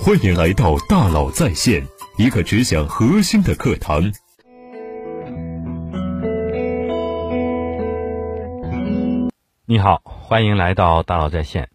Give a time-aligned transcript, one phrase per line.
[0.00, 1.86] 欢迎来到大佬在线，
[2.16, 4.12] 一个只讲核心的课堂。
[9.64, 11.68] 你好，欢迎来到大佬在线。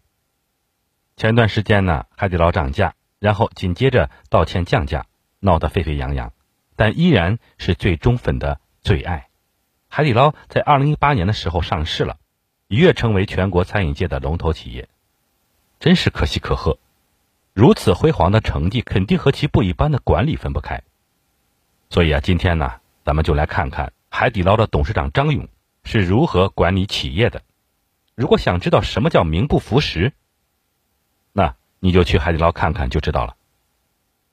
[1.16, 5.06] 前段时间呢，海底捞涨价，然后紧接着道歉降价，
[5.40, 6.32] 闹得沸沸扬扬，
[6.76, 9.28] 但依然是最忠粉的最爱。
[9.88, 12.18] 海底捞在二零一八年的时候上市了，
[12.66, 14.88] 一跃成为全国餐饮界的龙头企业，
[15.80, 16.78] 真是可喜可贺。
[17.58, 20.84] 如此辉煌的成绩，肯定和其不一般的管理分不开。
[21.90, 25.48] 所以啊，今天呢，咱们就来看看海底捞的董事长张勇
[25.82, 27.42] 是如何管理企业的。
[28.14, 30.12] 如果想知道什么叫名不符实，
[31.32, 33.34] 那你就去海底捞看看就知道了。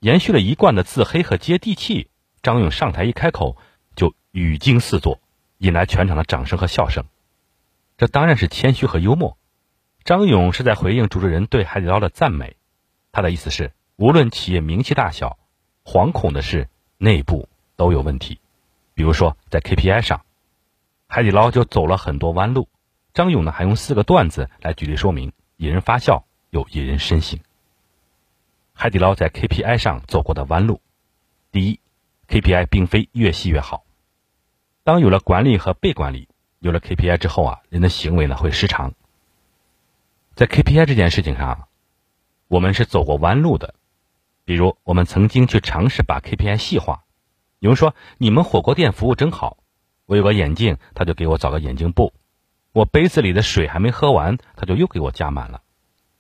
[0.02, 2.12] 延续了一贯的自黑和接地气，
[2.44, 3.58] 张勇上台一开口
[3.96, 5.20] 就语惊四座，
[5.58, 7.06] 引来全场的掌声和笑声。
[7.98, 9.36] 这当然是谦虚和幽默。
[10.04, 12.56] 张勇是在回应主持人对海底捞的赞美。
[13.16, 15.40] 他的意思是，无论企业名气大小，
[15.86, 18.42] 惶恐的是内部都有问题。
[18.94, 20.26] 比如说，在 KPI 上，
[21.08, 22.68] 海底捞就走了很多弯路。
[23.14, 27.40] 张勇呢，还用四个段子来举例说明，引人发笑又引人深省。
[28.74, 30.82] 海底捞在 KPI 上走过的弯路：
[31.54, 31.80] 第一
[32.28, 33.86] ，KPI 并非越细越好。
[34.84, 36.28] 当有了管理和被管理，
[36.60, 38.94] 有了 KPI 之后啊，人的行为呢会失常。
[40.36, 41.70] 在 KPI 这件事情上。
[42.48, 43.74] 我们是走过弯路的，
[44.46, 47.04] 比如我们曾经去尝试把 KPI 细化。
[47.60, 49.58] 有人说你们火锅店服务真好，
[50.06, 52.14] 我有个眼镜，他就给我找个眼镜布；
[52.72, 55.62] 我杯子里的水还没喝完，他就又给我加满了。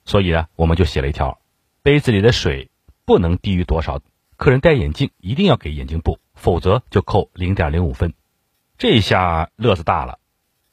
[0.03, 1.39] 所以呢，我们就写了一条：
[1.83, 2.71] 杯子里的水
[3.05, 4.01] 不能低于多少，
[4.37, 8.13] 客人戴眼镜一定要给眼镜布，否则就扣零点零五分。
[8.77, 10.17] 这下乐子大了，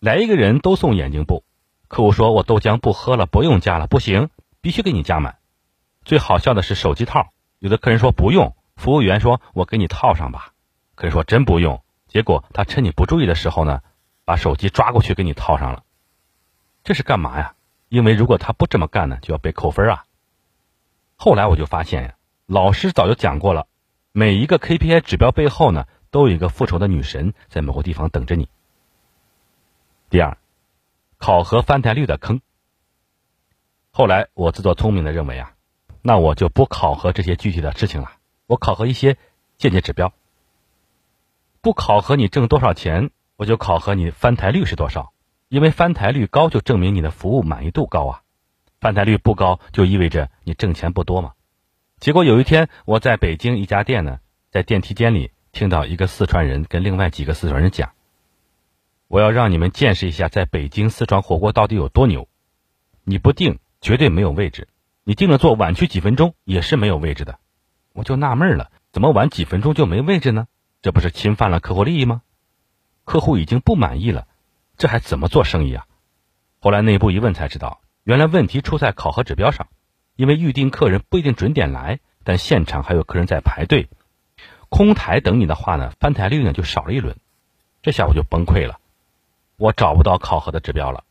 [0.00, 1.44] 来一个人都送眼镜布。
[1.88, 4.30] 客户说我豆浆不喝了，不用加了，不行，
[4.62, 5.36] 必须给你加满。
[6.04, 10.52] 最好笑的是手机套，有的客人说不用，服务员说我给你套上吧，
[10.96, 13.82] 客人说真不用，结果他趁你不注意的时候呢，
[14.24, 15.84] 把手机抓过去给你套上了，
[16.82, 17.54] 这是干嘛呀？
[17.88, 20.04] 因为如果他不这么干呢，就要被扣分啊。
[21.14, 22.14] 后来我就发现呀，
[22.46, 23.68] 老师早就讲过了，
[24.10, 28.48] 每一个 KPI 指标背后呢，都有一个复仇的女神在某个地方等着你。
[30.10, 30.36] 第二，
[31.18, 32.40] 考核翻台率的坑。
[33.92, 35.54] 后来我自作聪明的认为啊。
[36.02, 38.10] 那我就不考核这些具体的事情了，
[38.48, 39.16] 我考核一些
[39.56, 40.12] 间接指标。
[41.60, 45.12] 不考核你挣多少钱，我就考核你翻台率是多少，
[45.48, 48.22] 因为翻台率高就证明你的服务满意度高啊，
[48.80, 51.34] 翻台率不高就意味着你挣钱不多嘛。
[52.00, 54.18] 结果有一天我在北京一家店呢，
[54.50, 57.92] 在电梯间里听到一个四川人跟另外几个四川人讲
[59.06, 62.26] ：“我要让你们见识一下在北京四川火锅到底有多牛，
[63.04, 64.66] 你不定绝对没有位置。”
[65.04, 67.38] 你定了座，晚去几分钟也是没有位置的，
[67.92, 70.46] 我就纳闷了，怎么晚几分钟就没位置呢？
[70.80, 72.22] 这不是侵犯了客户利益吗？
[73.04, 74.28] 客户已经不满意了，
[74.76, 75.86] 这还怎么做生意啊？
[76.60, 79.66] 后来内部一问才知道，原来问题出在考核指标上，
[80.14, 83.88] 因为预定客人不一定准点来，但现场还有客人在排队，
[84.68, 87.16] 空台等你的话呢，翻台率呢就少了一轮，
[87.82, 88.78] 这下我就崩溃了，
[89.56, 91.02] 我找不到考核的指标了，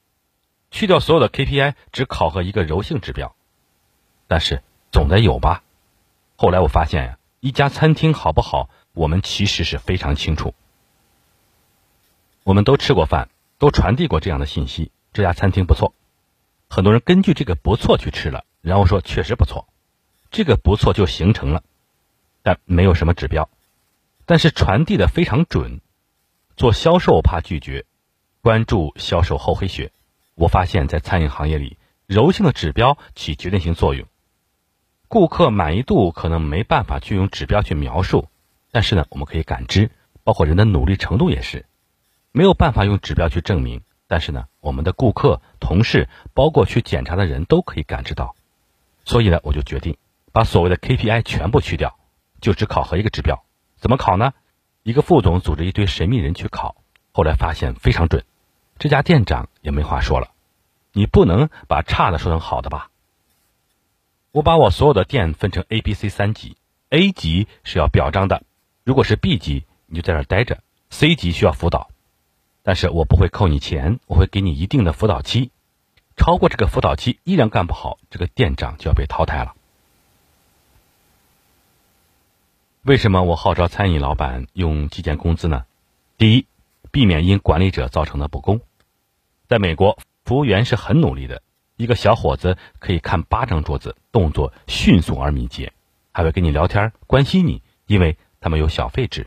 [0.70, 3.36] 去掉所有的 KPI，只考核一个柔性指标。
[4.32, 5.62] 但是总得有吧。
[6.38, 10.56] 后来我发现呀，一家餐厅好不好，我们其实是非常清楚。
[12.44, 13.28] 我们都吃过饭，
[13.60, 15.94] 都传递过这样的信息：这家餐厅不错。
[16.70, 19.68] 很多人根据这个不错去吃了，然后说确实不错，
[20.32, 21.64] 这个不错就形成了，
[22.42, 23.50] 但没有什么指标。
[24.26, 25.82] 但是传递的非常准。
[26.56, 27.86] 做销售怕拒绝，
[28.40, 29.92] 关注销售厚黑学。
[30.36, 31.78] 我发现，在餐饮行业里，
[32.08, 34.08] 柔性的指标起决定性作用。
[35.12, 38.30] 顾客满意度可能没办法去用指标去描述，
[38.72, 39.92] 但是呢，我们可以感知，
[40.24, 41.66] 包括人的努力程度也是，
[42.32, 48.38] 没有办法用指标去证明，但是呢，我们的顾客、同事，包括去检查的人都可以感知到。
[49.04, 49.98] 所以呢，我就决定
[50.32, 52.00] 把所谓的 KPI 全部去掉，
[52.40, 53.44] 就只考核一个指标。
[53.76, 54.32] 怎么考呢？
[54.82, 56.78] 一个副总组织一堆神秘人去考，
[57.12, 58.24] 后来发现非常准。
[58.80, 60.30] 这家店长也没话说了，
[60.94, 62.91] 你不能把差的说成好的吧？
[64.32, 66.56] 我把我所有的店分成 A、B、C 三级
[66.90, 68.44] ，A 级是要表彰的，
[68.86, 71.90] 如果是 B 级，你就在这待着；C 级需要辅导，
[72.64, 75.52] 但是我不会扣你钱，我会给你一定的辅导期，
[76.16, 79.54] 超过这个辅导期依然干不好，这个店长就要被淘汰了。
[82.84, 85.66] 为什么我号召餐饮老板用计件工资呢？
[86.18, 86.48] 第一，
[86.90, 88.62] 避免因管理者造成的不公。
[89.50, 91.44] 在美国，服务员是很努力的。
[91.82, 95.74] 一个小伙子可以看八张桌子，动作迅速而敏捷，
[96.12, 99.26] 还会跟你聊天、关心你，因为他们有小费制。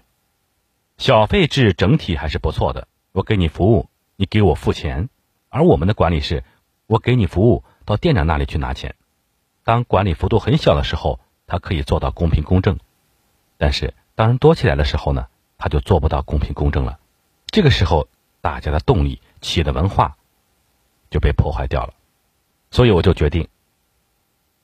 [0.96, 5.08] 小费制整体还是不错的，我给你服务，你给我付钱。
[5.48, 6.44] 而我们的管理是，
[6.86, 8.94] 我给你服务，到店长那里去拿钱。
[9.64, 11.18] 当管理幅度很小的时候，
[11.48, 12.76] 他可以做到公平公正；
[13.58, 15.26] 但是当人多起来的时候呢，
[15.58, 17.00] 他就做不到公平公正了。
[17.48, 18.06] 这个时候，
[18.40, 20.16] 大家的动力、企业的文化
[21.10, 21.94] 就被破坏掉了。
[22.74, 23.46] 所以我就决定，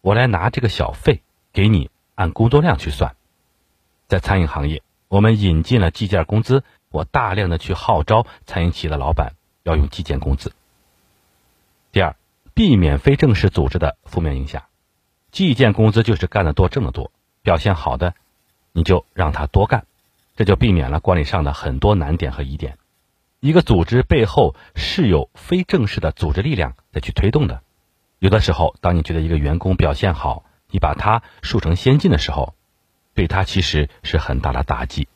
[0.01, 1.23] 我来拿这个小费
[1.53, 3.15] 给你按工作量去算。
[4.09, 10.53] 在餐饮行业，我们引进了计件工资，我大量的去号召餐饮企业的老板要用计件工资。
[11.93, 12.17] 第二，
[12.53, 14.65] 避免非正式组织的负面影响。
[15.31, 18.15] 计件工资就是干得多挣得多，表现好的
[18.73, 19.87] 你就让他多干，
[20.35, 22.77] 这就避免了管理上的很多难点和疑点。
[23.39, 27.63] 一个组织背后是有非正式的组织力量在去推动的。
[28.21, 32.55] 有的时候，当你觉得一个员工表现好，你把他树成先进的时候，
[33.15, 35.09] 对他其实是很大的打击。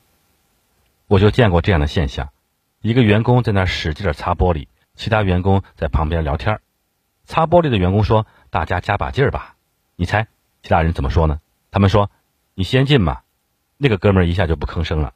[1.06, 2.30] 我就见过这样的现象：
[2.80, 6.60] 一个员工在那使劲擦玻璃，其他员工在旁边聊天。
[7.26, 9.56] 擦玻璃的员工说：“大家加把劲儿吧。”
[9.96, 10.26] 你猜
[10.62, 11.40] 其他人怎么说呢？
[11.70, 12.10] 他们说
[12.56, 13.20] ：“你先进嘛。”
[13.76, 15.12] 那个哥们儿一下就不吭声了。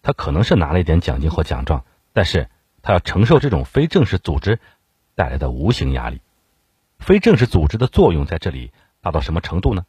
[0.00, 1.84] 他可能是拿了一点奖金或奖状，
[2.14, 2.48] 但是
[2.80, 4.58] 他要承受这种非正式组织
[5.14, 6.22] 带来的无形压力。
[6.98, 9.84] 非正式组织的作用在这里大到什么程度呢？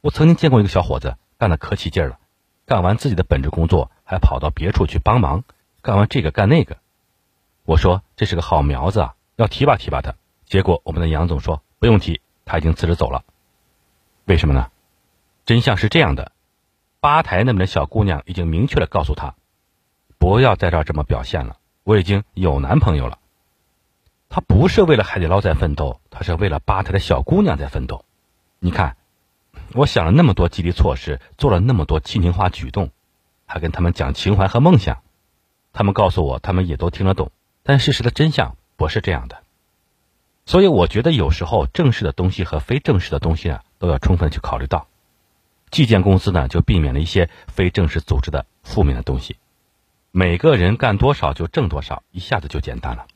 [0.00, 2.18] 我曾经见过一个小伙子干得可起劲了，
[2.66, 5.44] 干完自己的本职工作，还跑到别处去帮忙，
[5.82, 6.78] 干完这个干那个。
[7.64, 10.14] 我说这是个好苗子啊，要提拔提拔他。
[10.44, 13.24] 结果我们的杨总说不用提，他已经辞职走了。
[14.26, 14.70] 为什么呢？
[15.46, 16.32] 真相是这样的：
[17.00, 19.34] 吧台那边的小姑娘已经明确的告诉他，
[20.18, 23.18] 不要在这儿这么表现了，我已经有男朋友了。
[24.34, 28.04] 他不是为了海底捞在奋斗，他是为了吧台的小姑娘在奋斗。
[28.58, 28.96] 你看，
[29.74, 32.90] 我想了那么多激励措施，做了那么多亲情化举动，
[33.46, 35.02] 还跟他们讲情怀和梦想。
[35.72, 37.30] 他们告诉我，他们也都听得懂，
[37.62, 39.44] 但事实的真相不是这样的。
[40.46, 44.88] 所以，我觉得有时候正式的东西和非正式的东西啊，都要充分去考虑到。
[45.70, 49.36] 计件公司呢，就避免了一些非正式组织的负面的东西。
[50.10, 53.06] 每个人干多少就挣多少，一下子就简单了。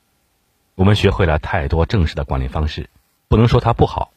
[0.78, 2.88] 我们学会了太多正式的管理方式，
[3.26, 4.12] 不能说它不好，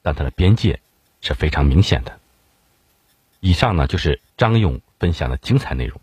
[0.00, 0.78] 但它的边界
[1.20, 2.20] 是非常明显的。
[3.40, 6.00] 以上呢就是张勇分享的精彩内容。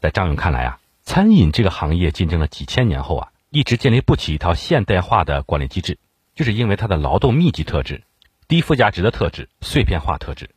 [0.00, 5.96] 在张勇看来啊，餐饮这个行业竞争了几千年后啊，一直建立不起一套现代化的管理机制，
[6.34, 8.02] 就是因为它的劳动密集特质、
[8.48, 10.50] 低附加值的特质、碎片化特质。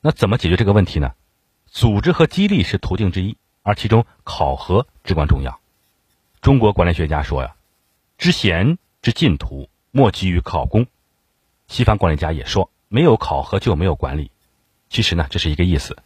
[0.00, 1.12] 那怎么解决这个问题呢？
[1.68, 5.60] 组织和激励是途径之一，而其中考核至关重要。
[6.40, 7.54] 中国管理学家说呀。
[8.20, 10.86] 知贤之进途，莫急于考功。
[11.68, 14.30] 西方管理家也说，没有考核就没有管理。
[14.90, 15.96] 其实呢，这是一个意思。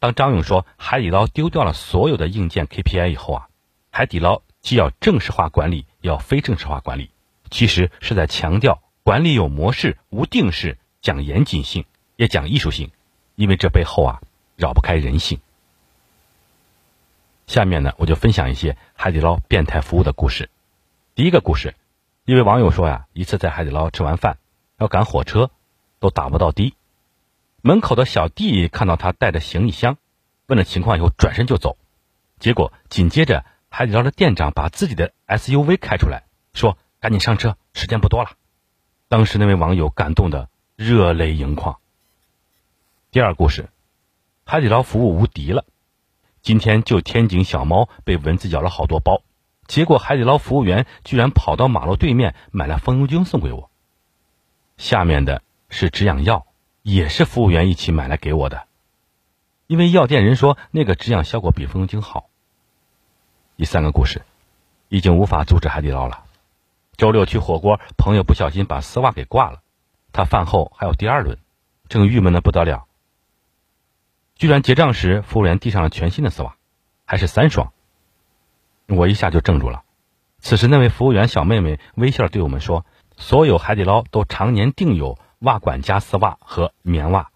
[0.00, 3.48] 当张勇说海底捞丢掉了所有的硬件 KPI 以后啊，
[3.92, 7.10] 海底捞既要正式化管理，也要非正式化管理，
[7.48, 11.84] 其实是在强调管理有模式、无定式，讲严谨性，
[12.16, 12.90] 也讲艺术性，
[13.36, 14.20] 因为这背后啊，
[14.56, 15.38] 绕不开人性。
[17.46, 20.50] 下面呢，我就分享一些海底捞变态服务的故事。
[21.18, 21.74] 第一个故事，
[22.26, 24.38] 一位网友说呀，一次在海底捞吃完饭，
[24.78, 25.50] 要赶火车，
[25.98, 26.76] 都打不到的。
[27.60, 29.96] 门口的小弟看到他带着行李箱，
[30.46, 31.76] 问了情况以后转身就走。
[32.38, 36.22] 结果紧接着海底捞的店长把自己的 SUV 开出来，
[36.54, 38.30] 说：“赶紧上车，时间不多了。”
[39.10, 41.80] 当时那位网友感动的热泪盈眶。
[43.10, 43.70] 第二故事，
[44.44, 45.64] 海底捞服务无敌了。
[46.42, 49.22] 今天就天井小猫被蚊子咬了好多包。
[49.68, 53.70] 结果海底捞服务员居然跑到马路对面买了风油精送给我。
[54.78, 56.46] 下面的是止痒药，
[56.82, 58.66] 也是服务员一起买来给我的，
[59.66, 62.30] 因为药店人说那个止痒效果比风油精好。
[63.56, 64.22] 第三个故事，
[64.88, 66.24] 已经无法阻止海底捞了。
[66.96, 69.60] 周六去火锅，朋友不小心把丝袜给挂了，
[70.12, 71.38] 他饭后还有第二轮，
[71.88, 72.86] 正郁闷的不得了。
[74.34, 76.56] 居然结账时，服务员递上了全新的丝袜，
[77.04, 77.72] 还是三双。
[78.88, 79.82] 我一下就怔住了。
[80.40, 87.30] 此时，那位服务员小妹妹微笑对我们说：“所有海底捞都常年订有袜管加丝袜和棉袜，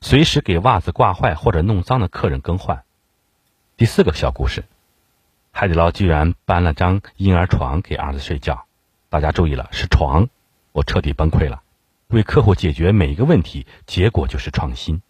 [0.00, 2.82] 随时给袜子挂坏或者弄脏的客人更换。”
[3.78, 4.64] 第四个小故事，
[5.52, 8.66] 海底捞居然搬了张婴儿床给儿子睡觉。
[9.08, 10.28] 大家注意了，是床，
[10.72, 11.62] 我彻底崩溃了。
[12.08, 15.00] 为客户解决每一个问题，结果就是创新。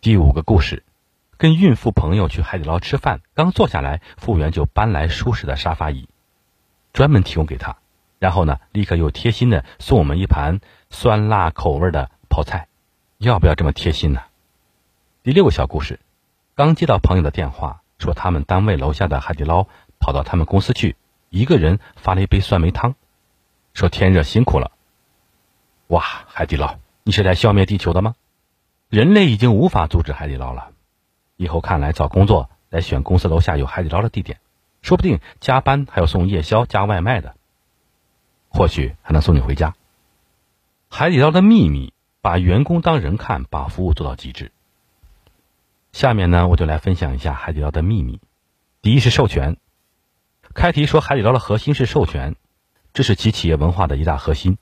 [0.00, 0.82] 第五个故事。
[1.36, 6.08] 跟孕妇朋友去海底捞吃饭，刚坐下来，服务员就搬来舒适的沙发椅，
[6.92, 7.76] 专门提供给他，
[8.18, 10.60] 然后呢，立刻又贴心的送我们一盘
[10.90, 12.68] 酸辣口味的泡菜，
[13.18, 14.22] 要不要这么贴心呢？
[15.22, 16.00] 第六个小故事，
[16.54, 19.66] 刚接到朋友的电话，说他们单位楼下的海底捞
[19.98, 20.96] 跑到他们公司去，
[21.30, 22.94] 一个人发了一杯酸梅汤，
[23.72, 24.72] 说天热辛苦了。
[25.88, 28.14] 哇，海底捞，你是来消灭地球的吗？
[28.88, 30.70] 人类已经无法阻止海底捞了，
[31.36, 34.40] 以后看来找工作得选公司楼下有海底捞的地点，
[34.82, 37.36] 说不定加班还要送夜宵加外卖的。
[38.48, 39.74] 或许还能送你回家。
[40.88, 44.52] 海底捞的秘密，把员工当人看，把服务做到极致。
[45.90, 48.20] 下面呢，我就来分享一下海底捞的秘密。
[48.80, 49.56] 第一是授权。
[50.54, 52.36] 开题说海底捞的核心是授权，
[52.92, 54.56] 这是其企业文化的一大核心。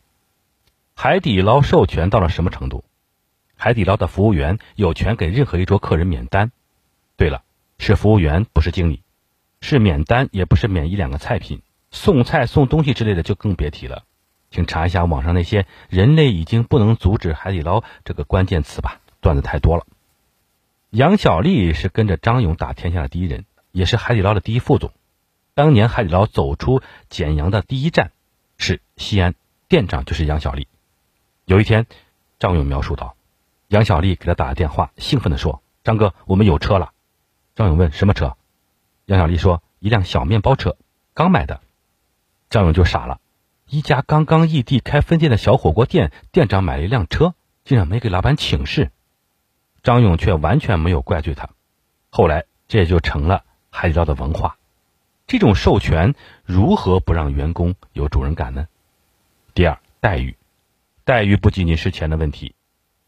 [0.95, 2.85] 海底捞授权到了什么程度？
[3.57, 6.51] 海底捞的服务员有权给任何一桌客人免单。
[7.17, 7.43] 对了，
[7.79, 9.03] 是服务员，不是经理，
[9.61, 11.63] 是免单，也不是免一两个菜品。
[11.91, 14.05] 送菜送东西之类的就更别提了，
[14.51, 19.87] 请查一下网上那些“人类已经不能阻止海底捞”这个关键词吧，段子太多了。
[20.89, 24.91] 杨小丽是跟着张勇打天下的第一人，也是海底捞的第一副总。
[25.55, 28.11] 当年海底捞走出简阳的第一站
[28.57, 29.35] 是西安，
[29.69, 30.67] 店长就是杨小丽。
[31.45, 31.87] 有一天，
[32.39, 33.17] 张勇描述道
[33.69, 36.92] ：“杨小丽给他打了电话，兴奋地说：‘张哥，我们有车了。’
[37.55, 38.37] 张勇问：‘什么车？’
[39.07, 40.77] 杨小丽说：‘一辆小面包车，
[41.15, 41.61] 刚买的。’
[42.51, 43.21] 张勇就傻了，
[43.69, 48.91] 一家刚刚异地开分店的小火锅店，店长买了一辆车，竟然没给老板请示。
[49.83, 51.51] 张勇却完全没有怪罪他。
[52.11, 54.57] 后来这也就成了海底捞的文化。
[55.27, 58.69] 这种授权如何不让员工有主人感呢？
[59.55, 60.37] 第二，待遇，
[61.05, 62.55] 待遇不仅仅是钱的问题。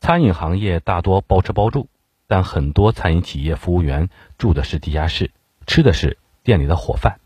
[0.00, 1.88] 餐饮行业大多包吃包住，
[2.26, 5.30] 但很多餐饮企业服务员住的是地下室，
[5.66, 7.20] 吃的是店里的伙饭。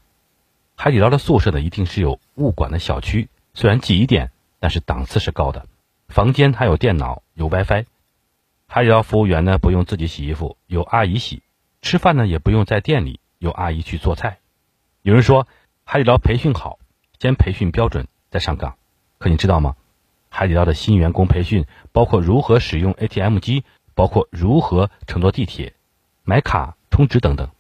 [0.77, 5.67] 海底捞的宿舍呢，一定是有物管的小区，虽然挤一点，但是档次是高的。
[6.09, 7.85] 房间还有电脑，有 WiFi。
[8.67, 11.41] 海底捞服务员呢，不用自己洗衣服，有阿姨洗；
[11.83, 14.39] 吃饭呢，也不用在店里，有阿姨去做菜。
[15.03, 15.49] 有人说
[15.85, 16.79] 海底捞培训好，
[17.19, 18.77] 先培训标准再上岗，
[19.19, 19.75] 可你知道吗？
[20.31, 23.65] 海底捞的新员工培训包括如何使用 ATM 机，
[23.99, 25.75] 包括如何乘坐地铁、
[26.23, 27.51] 买卡、充值等等。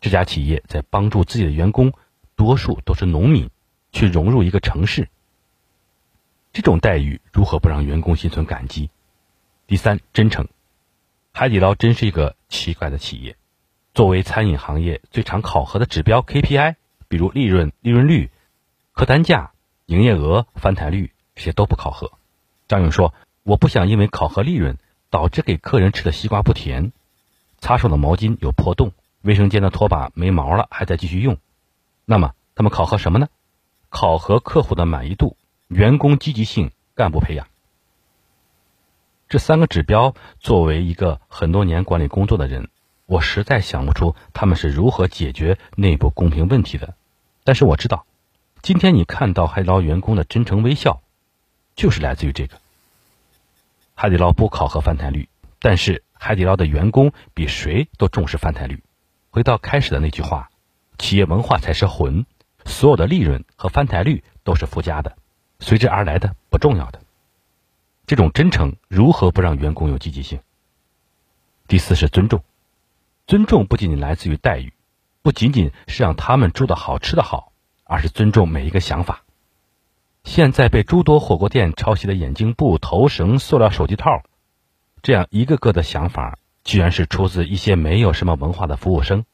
[0.00, 1.92] 这家企业在帮助自己的员工。
[2.36, 3.50] 多数都是农民，
[3.90, 5.08] 去融入一个城市。
[6.52, 8.88] 这种待遇如何不让员工心存感激？
[9.66, 10.46] 第三，真诚。
[11.32, 13.36] 海底捞真是一个奇怪的企业。
[13.92, 16.76] 作为餐饮行业最常考核的指标 KPI，
[17.08, 18.30] 比如利润、利润率、
[18.92, 19.50] 客单价、
[19.86, 22.12] 营业额、翻台率，这些都不考核。
[22.68, 24.78] 张勇说：“我不想因为考核利润，
[25.10, 26.92] 导致给客人吃的西瓜不甜，
[27.58, 31.36] 擦手的毛巾有破洞，卫生间的拖把没毛了，还在继续用。”
[32.06, 33.28] 那么他们考核什么呢？
[33.88, 35.36] 考核客户的满意度、
[35.66, 37.48] 员工积极性、干部培养。
[39.28, 42.68] 这三个指标，作为一个很多年管理工作的人，
[43.06, 46.94] 我实在想不出他们是如何解决内部公平问题的。
[47.42, 48.06] 但是我知道，
[48.62, 51.02] 今天你看到海底捞员工的真诚微笑，
[51.74, 52.59] 就是来自于这个。
[54.02, 55.28] 海底捞不考核翻台率，
[55.58, 58.82] 但是海底捞的员工比谁都重视翻台率。
[59.28, 60.48] 回到开始的那句话。
[60.96, 62.24] 企业文化才是魂，
[62.64, 65.18] 所有的利润和翻台率都是附加的，
[65.58, 67.02] 随之而来的不重要的。
[68.06, 70.40] 这种真诚如何不让员工有积极性？
[71.68, 72.42] 第四是尊重，
[73.26, 74.72] 尊重不仅仅来自于待遇，
[75.20, 77.52] 不仅仅是让他们住的好吃的好，
[77.84, 79.24] 而是尊重每一个想法。
[80.24, 84.22] 现在被诸多火锅店抄袭的眼镜布、头绳、塑料手机套，
[85.02, 89.24] 这样一个个的想法，居然是出自一些没有什么文化的服务生。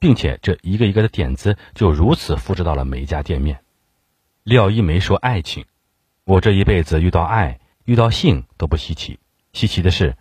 [0.00, 3.60] 并且这一个一个的点子就如此复制到了每一家店面。
[4.44, 5.64] 廖一梅说：“爱情，
[6.22, 9.18] 我这一辈子遇到爱、遇到性都不稀奇，
[9.52, 10.16] 稀奇的是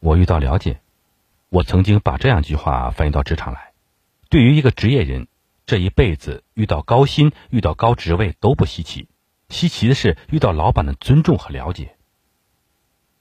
[0.00, 0.80] 我遇到了解。”
[1.50, 3.72] 我曾经把这样一句话翻译到职场来：
[4.30, 5.28] 对于一个职业人，
[5.66, 9.06] 这一辈子遇到高薪、遇到高职位都不稀奇，
[9.48, 11.96] 稀奇的是遇到老板的尊重和了解。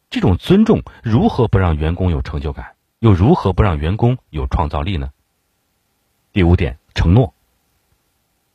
[0.09, 5.11] 这种尊重如何不让员工有成就感，又如何不让员工有创造力呢？
[6.31, 7.33] 第五点，承诺。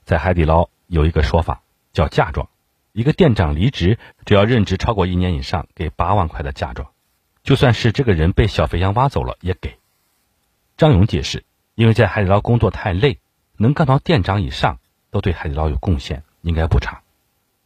[0.05, 2.49] 在海底捞有一个说法叫嫁妆，
[2.93, 6.91] 一个店长离职，只要任职超过一年以上，给八万块的嫁妆，
[7.43, 9.79] 就算是这个人被小肥羊挖走了也给。
[10.77, 11.45] 张勇解释，
[11.75, 13.19] 因为在海底捞工作太累，
[13.57, 14.79] 能干到店长以上，
[15.11, 17.03] 都对海底捞有贡献，应该不差。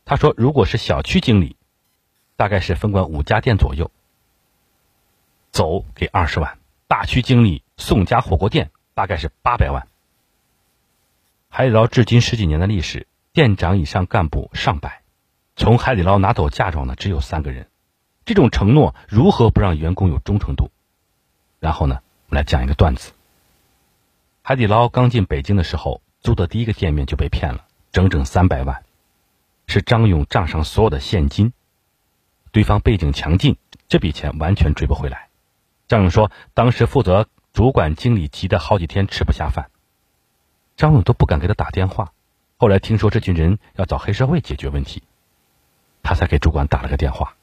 [0.05, 1.57] 他说，如果是小区经理，
[2.37, 3.91] 大概是分管五家店左右，
[5.51, 9.87] 走给二十万；大区经理送家火锅店，大概是八百万。
[11.49, 15.03] 海底捞至今十几年的历史，店长以上干部上百，
[15.55, 17.69] 从海底捞拿走嫁妆的只有三个人。
[18.25, 20.71] 这种承诺如何不让员工有忠诚度？
[21.61, 23.13] 然后呢，我们来讲一个段子。
[24.43, 28.83] 海底捞刚进北京的时候，租的第一个店面就被骗了，整整三百万，
[29.73, 31.55] 是张勇账上所有的现金。
[32.51, 33.57] 对方背景强劲，
[33.89, 35.31] 这笔钱完全追不回来。
[35.89, 39.71] 张勇说，当时负责主管经理急得好几天吃不下饭，
[40.77, 42.13] 张勇都不敢给他打电话。
[42.59, 45.03] 后来听说这群人要找黑社会解决问题，
[46.03, 47.35] 他才给主管打了个电话。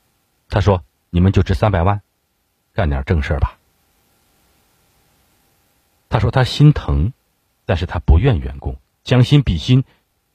[0.50, 2.04] 他说：“你们就值三百万，
[2.74, 3.58] 干点正事吧。”
[6.10, 7.12] 他说他心疼，
[7.66, 9.84] 但是他不怨员工，将心比心，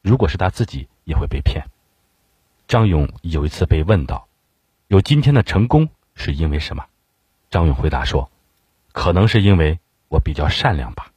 [0.03, 1.67] 如果是他自己也会被骗。
[2.67, 4.29] 张勇有一次被问到，
[4.89, 6.85] 有今天的成功是因为什么？
[7.51, 8.31] 张勇回答说
[8.93, 9.79] ：“可能是因为
[10.09, 11.13] 我比较善良吧。”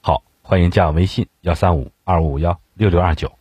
[0.00, 3.32] 好，欢迎加我微信幺三五二五五幺六六二九，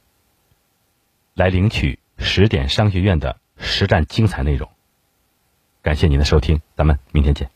[1.33, 3.37] 来领取十点商学院的。
[3.55, 4.67] 实战精彩内容，
[5.83, 7.49] 感谢您的收听，咱们明天见。